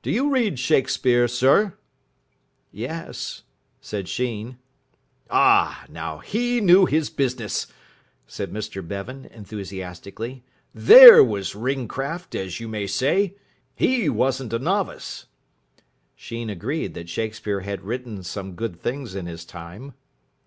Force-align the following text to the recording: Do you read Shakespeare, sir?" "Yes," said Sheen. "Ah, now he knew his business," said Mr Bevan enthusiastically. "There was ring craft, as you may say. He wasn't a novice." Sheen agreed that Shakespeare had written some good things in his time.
Do 0.00 0.10
you 0.10 0.30
read 0.30 0.58
Shakespeare, 0.58 1.28
sir?" 1.28 1.74
"Yes," 2.72 3.42
said 3.82 4.08
Sheen. 4.08 4.56
"Ah, 5.28 5.84
now 5.90 6.20
he 6.20 6.58
knew 6.62 6.86
his 6.86 7.10
business," 7.10 7.66
said 8.26 8.50
Mr 8.50 8.80
Bevan 8.80 9.26
enthusiastically. 9.26 10.42
"There 10.74 11.22
was 11.22 11.54
ring 11.54 11.86
craft, 11.86 12.34
as 12.34 12.60
you 12.60 12.66
may 12.66 12.86
say. 12.86 13.34
He 13.74 14.08
wasn't 14.08 14.54
a 14.54 14.58
novice." 14.58 15.26
Sheen 16.16 16.48
agreed 16.48 16.94
that 16.94 17.10
Shakespeare 17.10 17.60
had 17.60 17.82
written 17.84 18.22
some 18.22 18.54
good 18.54 18.80
things 18.80 19.14
in 19.14 19.26
his 19.26 19.44
time. 19.44 19.92